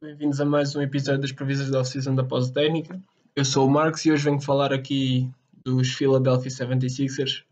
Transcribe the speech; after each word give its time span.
bem-vindos 0.00 0.40
a 0.40 0.44
mais 0.44 0.74
um 0.76 0.82
episódio 0.82 1.20
das 1.20 1.32
previsões 1.32 1.70
da 1.70 1.80
off-season 1.80 2.14
da 2.14 2.24
Pós 2.24 2.50
Técnica. 2.50 3.00
Eu 3.34 3.44
sou 3.44 3.66
o 3.66 3.70
Marcos 3.70 4.04
e 4.04 4.12
hoje 4.12 4.24
venho 4.24 4.40
falar 4.40 4.72
aqui 4.72 5.30
dos 5.64 5.92
Philadelphia 5.92 6.50
76ers, 6.50 7.42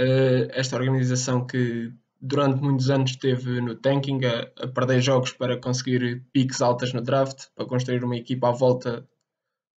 uh, 0.00 0.50
esta 0.50 0.76
organização 0.76 1.46
que 1.46 1.92
durante 2.20 2.60
muitos 2.62 2.90
anos 2.90 3.10
esteve 3.12 3.60
no 3.60 3.74
tanking, 3.74 4.20
a, 4.24 4.66
perder 4.68 5.00
jogos 5.00 5.32
para 5.32 5.56
conseguir 5.56 6.24
piques 6.32 6.60
altas 6.60 6.92
no 6.92 7.00
draft, 7.00 7.46
para 7.54 7.66
construir 7.66 8.02
uma 8.02 8.16
equipa 8.16 8.48
à 8.48 8.52
volta, 8.52 9.06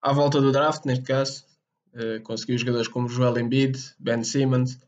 à 0.01 0.13
volta 0.13 0.41
do 0.41 0.51
draft, 0.51 0.85
neste 0.85 1.05
caso. 1.05 1.45
Uh, 1.93 2.21
conseguiu 2.23 2.57
jogadores 2.57 2.87
como 2.87 3.09
Joel 3.09 3.37
Embiid, 3.37 3.77
Ben 3.99 4.23
Simmons, 4.23 4.79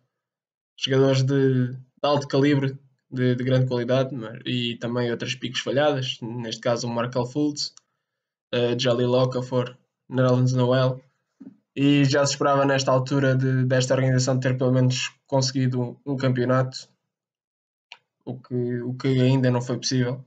jogadores 0.78 1.24
de, 1.24 1.74
de 1.74 1.78
alto 2.02 2.28
calibre 2.28 2.78
de, 3.14 3.36
de 3.36 3.44
grande 3.44 3.68
qualidade 3.68 4.14
mas, 4.16 4.40
e 4.46 4.76
também 4.78 5.12
outras 5.12 5.36
picos 5.36 5.62
falhadas, 5.62 6.18
neste 6.22 6.60
caso 6.60 6.88
o 6.88 6.90
Markel 6.90 7.26
Fultz, 7.26 7.74
uh, 8.54 8.78
Jolly 8.78 9.06
Locafor, 9.06 9.78
Nerlens 10.10 10.54
Noel. 10.54 11.00
E 11.76 12.06
já 12.06 12.26
se 12.26 12.34
esperava 12.34 12.66
nesta 12.66 12.92
altura 12.92 13.36
de, 13.36 13.66
desta 13.66 13.96
organização 13.96 14.40
ter 14.40 14.58
pelo 14.58 14.72
menos 14.72 15.12
conseguido 15.26 15.82
um, 15.82 16.14
um 16.14 16.18
campeonato, 16.18 16.88
o 18.26 18.40
que, 18.40 18.82
o 18.82 18.94
que 18.94 19.08
ainda 19.08 19.50
não 19.50 19.62
foi 19.62 19.78
possível. 19.78 20.24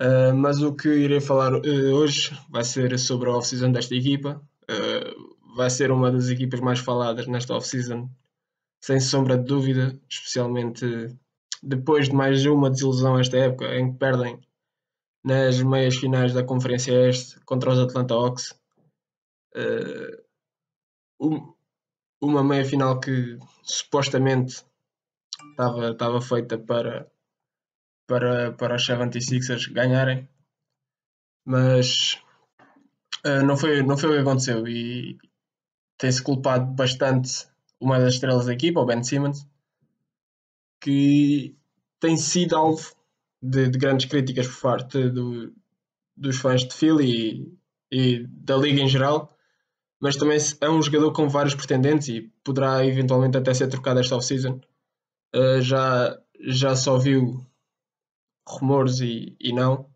Uh, 0.00 0.34
mas 0.34 0.62
o 0.62 0.74
que 0.74 0.88
irei 0.88 1.20
falar 1.20 1.54
uh, 1.54 1.94
hoje 1.94 2.36
vai 2.50 2.64
ser 2.64 2.98
sobre 2.98 3.28
a 3.28 3.36
off-season 3.36 3.70
desta 3.70 3.94
equipa. 3.94 4.42
Uh, 4.64 5.54
vai 5.54 5.68
ser 5.68 5.90
uma 5.90 6.10
das 6.10 6.28
equipas 6.28 6.60
mais 6.60 6.78
faladas 6.78 7.26
nesta 7.26 7.54
off-season, 7.54 8.08
sem 8.80 8.98
sombra 8.98 9.36
de 9.36 9.44
dúvida, 9.44 9.98
especialmente 10.08 11.14
depois 11.62 12.08
de 12.08 12.14
mais 12.14 12.44
uma 12.44 12.70
desilusão 12.70 13.18
esta 13.18 13.36
época, 13.36 13.74
em 13.76 13.92
que 13.92 13.98
perdem 13.98 14.40
nas 15.24 15.62
meias 15.62 15.96
finais 15.96 16.32
da 16.32 16.42
Conferência 16.42 17.08
Este 17.08 17.38
contra 17.44 17.70
os 17.70 17.78
Atlanta 17.78 18.14
Hawks. 18.14 18.52
Uh, 19.54 20.22
uma 22.20 22.42
meia 22.42 22.64
final 22.64 22.98
que 22.98 23.38
supostamente 23.62 24.64
estava, 25.50 25.90
estava 25.90 26.20
feita 26.20 26.58
para, 26.58 27.10
para, 28.08 28.52
para 28.52 28.76
os 28.76 28.86
76ers 28.86 29.72
ganharem, 29.72 30.28
mas 31.44 32.20
uh, 33.24 33.44
não, 33.44 33.56
foi, 33.56 33.82
não 33.82 33.96
foi 33.96 34.10
o 34.10 34.12
que 34.14 34.20
aconteceu 34.20 34.66
e 34.66 35.18
tem-se 35.98 36.22
culpado 36.22 36.72
bastante 36.72 37.46
uma 37.80 37.98
das 37.98 38.14
estrelas 38.14 38.46
da 38.46 38.52
equipa, 38.52 38.80
o 38.80 38.86
Ben 38.86 39.02
Simmons, 39.02 39.46
que 40.82 41.56
tem 42.00 42.16
sido 42.16 42.56
alvo 42.56 42.92
de, 43.40 43.68
de 43.70 43.78
grandes 43.78 44.06
críticas 44.06 44.48
por 44.48 44.60
parte 44.60 45.08
do, 45.08 45.54
dos 46.16 46.36
fãs 46.38 46.64
de 46.64 46.74
Philly 46.74 47.08
e, 47.10 47.58
e, 47.90 48.26
da 48.26 48.56
liga 48.56 48.80
em 48.80 48.88
geral, 48.88 49.30
mas 50.00 50.16
também 50.16 50.36
é 50.60 50.68
um 50.68 50.82
jogador 50.82 51.12
com 51.12 51.28
vários 51.28 51.54
pretendentes 51.54 52.08
e 52.08 52.32
poderá 52.42 52.84
eventualmente 52.84 53.38
até 53.38 53.54
ser 53.54 53.68
trocado 53.68 54.00
esta 54.00 54.16
off-season. 54.16 54.60
Uh, 55.34 55.60
já, 55.62 56.18
já 56.40 56.74
só 56.74 56.98
viu 56.98 57.46
rumores 58.46 58.98
e, 59.00 59.36
e 59.40 59.52
não, 59.52 59.88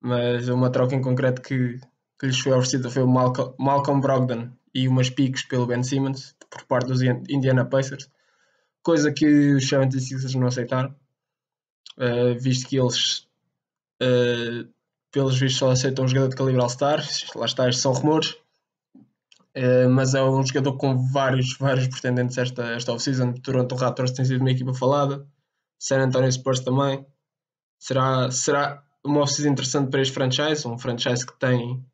mas 0.00 0.48
uma 0.48 0.70
troca 0.70 0.94
em 0.94 1.02
concreto 1.02 1.42
que, 1.42 1.80
que 2.18 2.26
lhes 2.26 2.38
foi 2.38 2.52
oferecida 2.52 2.88
foi 2.88 3.02
o 3.02 3.08
Malcolm, 3.08 3.52
Malcolm 3.58 4.00
Brogdon 4.00 4.50
e 4.72 4.86
umas 4.86 5.10
piques 5.10 5.42
pelo 5.42 5.66
Ben 5.66 5.82
Simmons 5.82 6.36
por 6.48 6.64
parte 6.66 6.86
dos 6.86 7.02
Indiana 7.02 7.64
Pacers 7.64 8.08
coisa 8.82 9.12
que 9.12 9.54
os 9.54 9.64
76ers 9.64 10.34
não 10.34 10.46
aceitaram, 10.46 10.94
uh, 11.98 12.38
visto 12.38 12.68
que 12.68 12.78
eles, 12.78 13.28
uh, 14.02 14.68
pelos 15.10 15.38
vistos, 15.38 15.58
só 15.58 15.70
aceitam 15.70 16.04
um 16.04 16.08
jogador 16.08 16.28
de 16.28 16.36
calibre 16.36 16.60
All-Star, 16.60 17.04
lá 17.34 17.46
está, 17.46 17.68
estes 17.68 17.82
são 17.82 17.92
rumores, 17.92 18.30
uh, 19.56 19.88
mas 19.90 20.14
é 20.14 20.22
um 20.22 20.44
jogador 20.44 20.76
com 20.76 20.98
vários, 21.08 21.56
vários 21.58 21.88
pretendentes 21.88 22.38
esta, 22.38 22.64
esta 22.72 22.92
off-season. 22.92 23.32
Toronto 23.34 23.74
Raptors 23.74 24.12
tem 24.12 24.24
sido 24.24 24.40
uma 24.40 24.50
equipa 24.50 24.74
falada, 24.74 25.26
San 25.78 26.00
Antonio 26.00 26.30
Spurs 26.30 26.60
também. 26.60 27.04
Será, 27.78 28.30
será 28.30 28.82
uma 29.04 29.20
off-season 29.22 29.52
interessante 29.52 29.90
para 29.90 30.02
este 30.02 30.12
franchise, 30.12 30.66
um 30.66 30.78
franchise 30.78 31.24
que 31.24 31.38
tem 31.38 31.84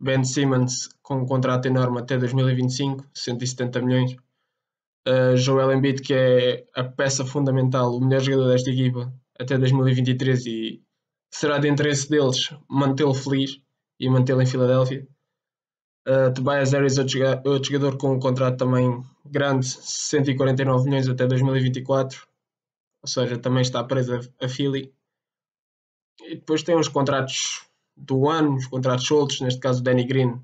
Ben 0.00 0.24
Simmons 0.24 0.88
com 1.02 1.18
um 1.18 1.26
contrato 1.26 1.66
enorme 1.66 2.00
até 2.00 2.16
2025, 2.18 3.06
170 3.14 3.82
milhões 3.82 4.16
Joel 5.36 5.72
Embiid, 5.72 6.00
que 6.00 6.14
é 6.14 6.66
a 6.74 6.82
peça 6.82 7.24
fundamental, 7.24 7.94
o 7.94 8.00
melhor 8.00 8.22
jogador 8.22 8.52
desta 8.52 8.70
equipa 8.70 9.12
até 9.38 9.58
2023 9.58 10.46
e 10.46 10.82
será 11.30 11.58
de 11.58 11.68
interesse 11.68 12.08
deles 12.08 12.50
mantê-lo 12.68 13.14
feliz 13.14 13.60
e 13.98 14.08
mantê-lo 14.08 14.40
em 14.40 14.46
Filadélfia. 14.46 15.06
Uh, 16.06 16.32
Tobias 16.34 16.72
Harris, 16.72 16.98
outro, 16.98 17.18
outro 17.44 17.72
jogador 17.72 17.96
com 17.96 18.12
um 18.12 18.20
contrato 18.20 18.58
também 18.58 19.02
grande, 19.24 19.66
149 19.66 20.84
milhões 20.84 21.08
até 21.08 21.26
2024, 21.26 22.26
ou 23.02 23.08
seja, 23.08 23.38
também 23.38 23.62
está 23.62 23.82
preso 23.82 24.14
a, 24.14 24.44
a 24.44 24.48
Philly. 24.48 24.92
E 26.22 26.36
depois 26.36 26.62
tem 26.62 26.76
os 26.76 26.88
contratos 26.88 27.66
do 27.96 28.28
ano, 28.28 28.56
os 28.56 28.66
contratos 28.66 29.06
soltos, 29.06 29.40
neste 29.40 29.60
caso 29.60 29.80
o 29.80 29.82
Danny 29.82 30.04
Green 30.04 30.40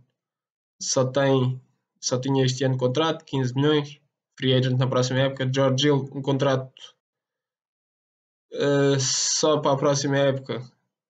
só 0.80 1.04
tem 1.04 1.60
só 2.00 2.18
tinha 2.18 2.44
este 2.46 2.64
ano 2.64 2.78
contrato, 2.78 3.24
15 3.26 3.54
milhões 3.54 3.99
free 4.40 4.54
agent 4.54 4.78
na 4.78 4.86
próxima 4.86 5.20
época. 5.20 5.48
George 5.52 5.86
Hill, 5.86 6.08
um 6.14 6.22
contrato 6.22 6.72
uh, 8.54 8.98
só 8.98 9.58
para 9.58 9.72
a 9.72 9.76
próxima 9.76 10.16
época, 10.16 10.62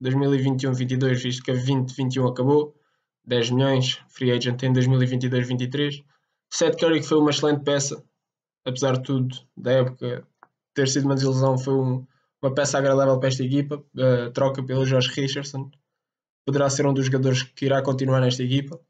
2021-22, 0.03 1.23
visto 1.23 1.43
que 1.45 1.53
a 1.53 1.55
2021 1.55 2.27
acabou. 2.27 2.75
10 3.25 3.51
milhões, 3.51 4.03
free 4.09 4.33
agent 4.33 4.61
em 4.65 4.73
2022-23. 4.73 6.03
Seth 6.53 6.81
Curry, 6.81 7.01
que 7.01 7.07
foi 7.07 7.19
uma 7.19 7.31
excelente 7.31 7.63
peça, 7.63 8.03
apesar 8.65 8.95
de 8.97 9.03
tudo, 9.05 9.37
da 9.57 9.73
época 9.73 10.27
ter 10.75 10.89
sido 10.89 11.05
uma 11.05 11.15
desilusão, 11.15 11.57
foi 11.57 11.75
um, 11.75 12.07
uma 12.43 12.53
peça 12.53 12.79
agradável 12.79 13.19
para 13.21 13.29
esta 13.29 13.45
equipa. 13.45 13.77
Uh, 13.95 14.33
troca 14.33 14.65
pelo 14.65 14.85
Josh 14.85 15.07
Richardson, 15.09 15.71
poderá 16.45 16.69
ser 16.69 16.87
um 16.87 16.95
dos 16.95 17.07
jogadores 17.07 17.45
que 17.45 17.67
irá 17.67 17.81
continuar 17.83 18.21
nesta 18.21 18.43
equipa. 18.43 18.81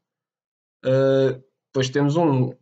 Uh, 0.83 1.43
depois 1.67 1.89
temos 1.89 2.15
um, 2.15 2.53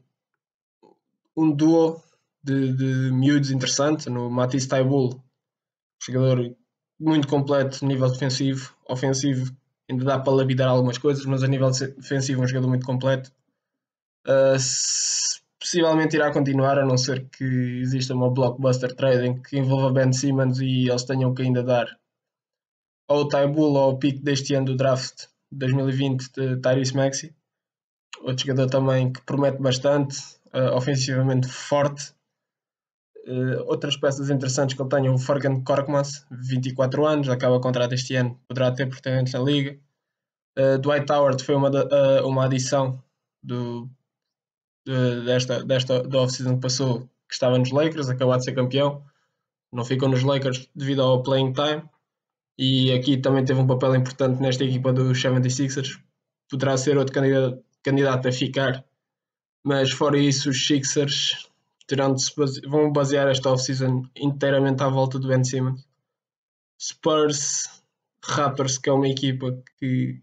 um 1.41 1.51
duo 1.51 2.01
de, 2.43 2.73
de 2.73 3.11
miúdos 3.11 3.51
interessante 3.51 4.09
no 4.09 4.29
Matisse 4.29 4.67
Taibul, 4.67 5.21
jogador 6.01 6.55
muito 6.99 7.27
completo 7.27 7.85
nível 7.85 8.11
defensivo, 8.11 8.75
ofensivo 8.87 9.55
ainda 9.89 10.05
dá 10.05 10.19
para 10.19 10.33
lapidar 10.33 10.69
algumas 10.69 10.97
coisas, 10.97 11.25
mas 11.25 11.43
a 11.43 11.47
nível 11.47 11.71
defensivo 11.71 12.41
um 12.41 12.47
jogador 12.47 12.67
muito 12.67 12.85
completo. 12.85 13.31
Uh, 14.27 14.57
possivelmente 15.59 16.15
irá 16.15 16.31
continuar, 16.31 16.77
a 16.77 16.85
não 16.85 16.97
ser 16.97 17.27
que 17.29 17.43
exista 17.81 18.13
uma 18.13 18.29
blockbuster 18.29 18.95
trading 18.95 19.41
que 19.41 19.57
envolva 19.57 19.91
Ben 19.91 20.13
Simmons 20.13 20.59
e 20.59 20.89
eles 20.89 21.03
tenham 21.03 21.33
que 21.33 21.41
ainda 21.41 21.63
dar 21.63 21.87
ou 23.09 23.21
o 23.21 23.27
Taibul 23.27 23.75
ou 23.75 23.93
o 23.93 23.97
pique 23.97 24.21
deste 24.21 24.53
ano 24.53 24.67
do 24.67 24.75
draft 24.75 25.27
2020 25.51 26.31
de 26.31 26.57
Tyrese 26.61 26.95
Maxi. 26.95 27.35
Outro 28.21 28.45
jogador 28.45 28.69
também 28.69 29.11
que 29.11 29.21
promete 29.21 29.59
bastante, 29.61 30.17
uh, 30.53 30.75
ofensivamente 30.75 31.47
forte. 31.47 32.13
Uh, 33.27 33.63
outras 33.67 33.97
peças 33.97 34.29
interessantes 34.29 34.75
que 34.75 34.81
ele 34.81 34.89
tem, 34.89 35.09
o 35.09 35.17
Fergan 35.17 35.61
Korkmaz, 35.63 36.25
24 36.31 37.05
anos, 37.05 37.29
acaba 37.29 37.59
contrato 37.59 37.93
este 37.93 38.15
ano, 38.15 38.39
poderá 38.47 38.71
ter 38.71 38.87
pretendentes 38.87 39.33
na 39.33 39.39
liga. 39.39 39.77
Uh, 40.57 40.77
Dwight 40.79 41.11
Howard 41.11 41.43
foi 41.43 41.55
uma, 41.55 41.69
uh, 41.69 42.27
uma 42.27 42.45
adição 42.45 43.03
do, 43.43 43.89
de, 44.85 45.25
desta, 45.25 45.63
desta 45.63 46.03
da 46.03 46.21
off-season 46.21 46.55
que 46.55 46.61
passou, 46.61 47.01
que 47.27 47.33
estava 47.33 47.57
nos 47.57 47.71
Lakers, 47.71 48.09
acabou 48.09 48.35
de 48.37 48.43
ser 48.43 48.53
campeão. 48.53 49.03
Não 49.71 49.85
ficou 49.85 50.09
nos 50.09 50.23
Lakers 50.23 50.67
devido 50.75 51.01
ao 51.01 51.21
playing 51.21 51.53
time. 51.53 51.83
E 52.57 52.91
aqui 52.91 53.17
também 53.17 53.45
teve 53.45 53.59
um 53.59 53.67
papel 53.67 53.95
importante 53.95 54.41
nesta 54.41 54.63
equipa 54.63 54.91
dos 54.91 55.17
76ers. 55.17 55.99
Poderá 56.49 56.75
ser 56.75 56.97
outro 56.97 57.13
candidato, 57.13 57.63
candidato 57.83 58.27
a 58.27 58.31
ficar 58.31 58.83
mas 59.63 59.91
fora 59.91 60.17
isso, 60.17 60.49
os 60.49 60.65
Sixers 60.65 61.49
base... 62.37 62.61
vão 62.61 62.91
basear 62.91 63.27
esta 63.27 63.51
off-season 63.51 64.07
inteiramente 64.15 64.83
à 64.83 64.89
volta 64.89 65.19
do 65.19 65.27
Ben 65.27 65.43
Simmons. 65.43 65.87
Spurs, 66.81 67.83
Raptors, 68.23 68.77
que 68.77 68.89
é 68.89 68.93
uma 68.93 69.07
equipa 69.07 69.61
que, 69.77 70.21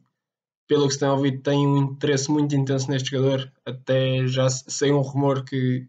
pelo 0.67 0.87
que 0.87 0.95
se 0.95 1.01
tem 1.01 1.09
ouvido, 1.09 1.43
tem 1.43 1.67
um 1.67 1.77
interesse 1.79 2.31
muito 2.31 2.55
intenso 2.55 2.91
neste 2.91 3.11
jogador. 3.11 3.53
Até 3.65 4.27
já 4.27 4.49
saiu 4.49 4.99
um 4.99 5.03
rumor 5.03 5.45
que 5.45 5.87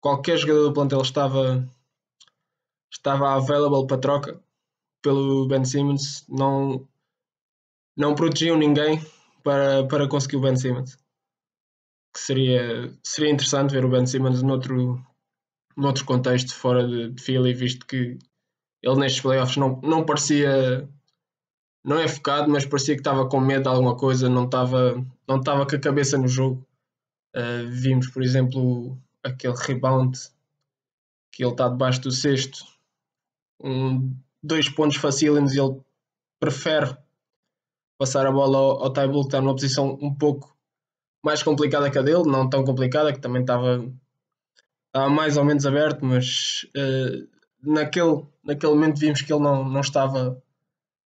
qualquer 0.00 0.38
jogador 0.38 0.68
do 0.68 0.72
plantel 0.72 1.02
estava, 1.02 1.68
estava 2.90 3.34
available 3.34 3.86
para 3.86 4.00
troca 4.00 4.42
pelo 5.02 5.46
Ben 5.46 5.64
Simmons. 5.64 6.26
Não, 6.28 6.88
não 7.96 8.14
protegiam 8.14 8.56
ninguém 8.56 9.00
para, 9.44 9.86
para 9.86 10.08
conseguir 10.08 10.36
o 10.36 10.40
Ben 10.40 10.56
Simmons 10.56 11.01
que 12.12 12.20
seria, 12.20 12.92
seria 13.02 13.30
interessante 13.30 13.72
ver 13.72 13.84
o 13.84 13.88
Ben 13.88 14.06
Simmons 14.06 14.42
noutro, 14.42 15.04
noutro 15.76 16.04
contexto 16.04 16.54
fora 16.54 16.86
de, 16.86 17.10
de 17.10 17.22
Philly, 17.22 17.54
visto 17.54 17.86
que 17.86 18.18
ele 18.82 18.96
nestes 18.96 19.22
playoffs 19.22 19.56
não, 19.56 19.80
não 19.82 20.04
parecia 20.04 20.88
não 21.84 21.98
é 21.98 22.06
focado, 22.06 22.50
mas 22.50 22.64
parecia 22.64 22.94
que 22.94 23.00
estava 23.00 23.28
com 23.28 23.40
medo 23.40 23.62
de 23.62 23.68
alguma 23.68 23.96
coisa, 23.96 24.28
não 24.28 24.44
estava, 24.44 25.04
não 25.26 25.38
estava 25.38 25.66
com 25.66 25.74
a 25.74 25.80
cabeça 25.80 26.16
no 26.16 26.28
jogo. 26.28 26.64
Uh, 27.34 27.68
vimos, 27.70 28.08
por 28.08 28.22
exemplo, 28.22 28.96
aquele 29.22 29.54
rebound 29.56 30.18
que 31.32 31.42
ele 31.42 31.52
está 31.52 31.68
debaixo 31.68 32.02
do 32.02 32.12
sexto, 32.12 32.64
um, 33.60 34.14
dois 34.42 34.68
pontos 34.68 34.98
facílimos 34.98 35.54
e 35.54 35.60
ele 35.60 35.80
prefere 36.38 36.96
passar 37.98 38.26
a 38.26 38.32
bola 38.32 38.58
ao, 38.58 38.84
ao 38.84 38.92
Taibull, 38.92 39.22
que 39.22 39.28
está 39.28 39.40
numa 39.40 39.54
posição 39.54 39.98
um 40.00 40.14
pouco 40.14 40.54
mais 41.22 41.42
complicada 41.42 41.90
que 41.90 41.98
a 41.98 42.02
dele, 42.02 42.24
não 42.24 42.48
tão 42.48 42.64
complicada, 42.64 43.12
que 43.12 43.20
também 43.20 43.42
estava, 43.42 43.84
mais 45.10 45.36
ou 45.36 45.44
menos 45.44 45.64
aberto, 45.66 46.04
mas 46.04 46.66
uh, 46.76 47.28
naquele, 47.62 48.26
naquele 48.44 48.72
momento 48.74 48.98
vimos 48.98 49.22
que 49.22 49.32
ele 49.32 49.42
não, 49.42 49.64
não 49.64 49.80
estava 49.80 50.42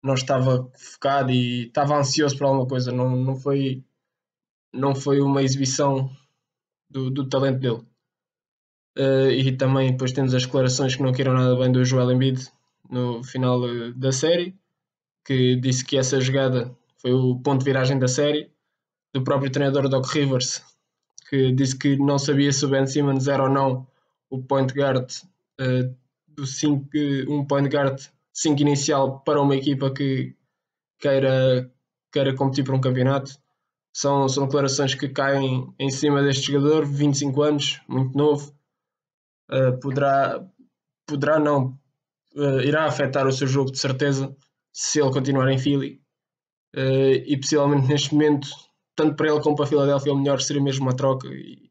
não 0.02 0.14
estava 0.14 0.68
focado 0.76 1.30
e 1.30 1.66
estava 1.66 1.96
ansioso 1.96 2.36
por 2.36 2.46
alguma 2.46 2.66
coisa, 2.66 2.90
não, 2.90 3.14
não, 3.16 3.36
foi, 3.36 3.84
não 4.72 4.94
foi 4.94 5.20
uma 5.20 5.42
exibição 5.42 6.10
do, 6.90 7.10
do 7.10 7.28
talento 7.28 7.60
dele. 7.60 7.82
Uh, 8.98 9.30
e 9.30 9.56
também 9.56 9.92
depois 9.92 10.12
temos 10.12 10.34
as 10.34 10.44
declarações 10.44 10.96
que 10.96 11.02
não 11.02 11.12
queiram 11.12 11.32
nada 11.32 11.56
bem 11.56 11.72
do 11.72 11.84
Joel 11.84 12.12
Embiid 12.12 12.50
no 12.90 13.22
final 13.22 13.60
uh, 13.62 13.94
da 13.94 14.12
série, 14.12 14.58
que 15.24 15.56
disse 15.56 15.84
que 15.84 15.96
essa 15.96 16.20
jogada 16.20 16.76
foi 16.98 17.12
o 17.12 17.36
ponto 17.36 17.60
de 17.60 17.64
viragem 17.64 17.98
da 17.98 18.08
série, 18.08 18.51
do 19.12 19.22
próprio 19.22 19.50
treinador 19.50 19.88
Doc 19.88 20.06
Rivers, 20.06 20.62
que 21.28 21.52
disse 21.52 21.76
que 21.76 21.96
não 21.96 22.18
sabia 22.18 22.52
se 22.52 22.64
o 22.64 22.68
Ben 22.68 22.86
Simmons 22.86 23.28
era 23.28 23.42
ou 23.42 23.50
não 23.50 23.86
o 24.30 24.42
point 24.42 24.72
guard 24.72 25.10
uh, 25.60 25.94
do 26.28 26.46
cinco, 26.46 26.88
um 27.28 27.44
point 27.46 27.68
guard 27.68 28.00
5 28.32 28.60
inicial 28.62 29.20
para 29.20 29.40
uma 29.40 29.54
equipa 29.54 29.92
que 29.92 30.34
queira, 30.98 31.70
queira 32.10 32.34
competir 32.34 32.64
por 32.64 32.74
um 32.74 32.80
campeonato. 32.80 33.38
São, 33.94 34.26
são 34.28 34.46
declarações 34.46 34.94
que 34.94 35.08
caem 35.08 35.72
em 35.78 35.90
cima 35.90 36.22
deste 36.22 36.50
jogador, 36.50 36.86
25 36.86 37.42
anos, 37.42 37.80
muito 37.86 38.16
novo. 38.16 38.54
Uh, 39.50 39.78
poderá, 39.80 40.42
poderá 41.06 41.38
não, 41.38 41.78
uh, 42.34 42.60
irá 42.62 42.86
afetar 42.86 43.26
o 43.26 43.32
seu 43.32 43.46
jogo 43.46 43.70
de 43.70 43.78
certeza 43.78 44.34
se 44.72 44.98
ele 44.98 45.12
continuar 45.12 45.50
em 45.52 45.58
Philly. 45.58 46.00
Uh, 46.74 47.20
e 47.26 47.36
possivelmente 47.36 47.86
neste 47.86 48.14
momento, 48.14 48.48
tanto 49.02 49.16
para 49.16 49.28
ele 49.28 49.40
como 49.40 49.56
para 49.56 49.64
a 49.64 49.68
Filadélfia, 49.68 50.12
o 50.12 50.16
melhor 50.16 50.40
seria 50.40 50.62
mesmo 50.62 50.84
uma 50.84 50.94
troca. 50.94 51.26
E 51.28 51.68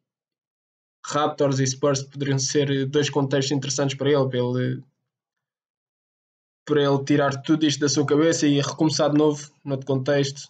Raptors 1.05 1.59
e 1.59 1.65
Spurs 1.65 2.03
poderiam 2.03 2.37
ser 2.37 2.85
dois 2.87 3.09
contextos 3.09 3.51
interessantes 3.55 3.95
para 3.95 4.09
ele, 4.09 4.27
para 4.27 4.39
ele 4.39 4.83
para 6.65 6.83
ele 6.83 7.03
tirar 7.03 7.41
tudo 7.41 7.65
isto 7.65 7.79
da 7.79 7.89
sua 7.89 8.05
cabeça 8.05 8.45
e 8.45 8.61
recomeçar 8.61 9.09
de 9.09 9.17
novo, 9.17 9.51
noutro 9.63 9.87
contexto, 9.87 10.49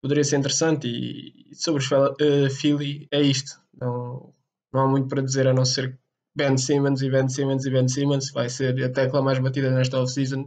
poderia 0.00 0.22
ser 0.22 0.36
interessante. 0.36 0.86
E, 0.86 1.54
sobre 1.54 1.82
os 1.82 1.90
uh, 1.90 2.50
Philly, 2.50 3.08
é 3.10 3.20
isto. 3.20 3.60
Não, 3.74 4.32
não 4.72 4.80
há 4.80 4.88
muito 4.88 5.08
para 5.08 5.22
dizer 5.22 5.46
a 5.48 5.54
não 5.54 5.64
ser 5.64 5.98
Ben 6.36 6.56
Simmons 6.56 7.02
e 7.02 7.10
Ben 7.10 7.28
Simmons 7.28 7.64
e 7.64 7.70
Ben 7.70 7.88
Simmons. 7.88 8.30
Vai 8.30 8.48
ser 8.48 8.82
a 8.84 8.92
tecla 8.92 9.22
mais 9.22 9.38
batida 9.38 9.70
nesta 9.70 10.00
off-season 10.00 10.46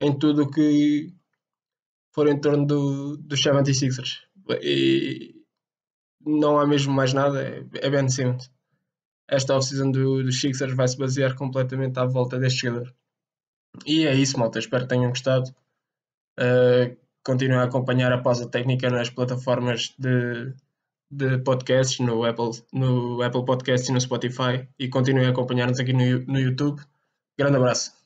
em 0.00 0.18
tudo 0.18 0.42
o 0.42 0.50
que 0.50 1.12
for 2.12 2.28
em 2.28 2.40
torno 2.40 2.66
do, 2.66 3.16
dos 3.16 3.40
76ers. 3.42 4.18
E 4.62 5.34
não 6.24 6.58
há 6.58 6.66
mesmo 6.66 6.92
mais 6.92 7.12
nada, 7.12 7.42
é, 7.42 7.64
é 7.74 7.90
Ben 7.90 8.08
Simmons. 8.08 8.50
Esta 9.28 9.56
off-season 9.56 9.90
do, 9.90 10.22
dos 10.22 10.40
Sixers 10.40 10.74
vai 10.74 10.88
se 10.88 10.98
basear 10.98 11.34
completamente 11.36 11.98
à 11.98 12.04
volta 12.04 12.38
deste 12.38 12.66
jogador. 12.66 12.92
E 13.86 14.06
é 14.06 14.14
isso, 14.14 14.38
malta. 14.38 14.58
Espero 14.58 14.84
que 14.84 14.88
tenham 14.88 15.10
gostado. 15.10 15.48
Uh, 16.38 16.96
continuem 17.24 17.60
a 17.60 17.64
acompanhar 17.64 18.12
a 18.12 18.18
pausa 18.18 18.48
técnica 18.48 18.90
nas 18.90 19.08
plataformas 19.08 19.94
de, 19.98 20.52
de 21.10 21.38
podcasts, 21.38 22.00
no 22.00 22.24
Apple, 22.24 22.50
no 22.72 23.22
Apple 23.22 23.44
Podcasts 23.44 23.88
e 23.88 23.92
no 23.92 24.00
Spotify. 24.00 24.68
E 24.78 24.88
continuem 24.88 25.26
a 25.26 25.30
acompanhar-nos 25.30 25.78
aqui 25.78 25.92
no, 25.92 26.20
no 26.26 26.40
YouTube. 26.40 26.82
Grande 27.38 27.56
abraço. 27.56 27.99